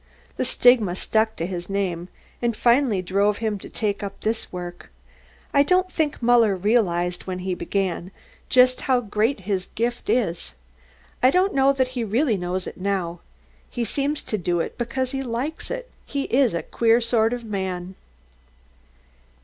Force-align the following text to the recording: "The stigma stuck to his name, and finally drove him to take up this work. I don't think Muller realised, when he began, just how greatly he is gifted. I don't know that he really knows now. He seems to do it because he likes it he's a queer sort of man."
"The 0.37 0.45
stigma 0.45 0.95
stuck 0.95 1.35
to 1.35 1.45
his 1.45 1.69
name, 1.69 2.07
and 2.41 2.57
finally 2.57 3.03
drove 3.03 3.37
him 3.37 3.59
to 3.59 3.69
take 3.69 4.01
up 4.01 4.19
this 4.21 4.51
work. 4.51 4.89
I 5.53 5.61
don't 5.61 5.91
think 5.91 6.23
Muller 6.23 6.55
realised, 6.55 7.27
when 7.27 7.37
he 7.37 7.53
began, 7.53 8.09
just 8.49 8.81
how 8.81 9.01
greatly 9.01 9.43
he 9.43 9.51
is 9.51 9.69
gifted. 9.75 10.39
I 11.21 11.29
don't 11.29 11.53
know 11.53 11.71
that 11.73 11.89
he 11.89 12.03
really 12.03 12.35
knows 12.35 12.67
now. 12.75 13.19
He 13.69 13.85
seems 13.85 14.23
to 14.23 14.39
do 14.39 14.59
it 14.59 14.75
because 14.75 15.11
he 15.11 15.21
likes 15.21 15.69
it 15.69 15.87
he's 16.07 16.55
a 16.55 16.63
queer 16.63 16.99
sort 16.99 17.31
of 17.31 17.43
man." 17.45 17.93